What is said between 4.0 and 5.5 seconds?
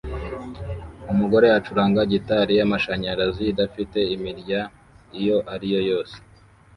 imirya iyo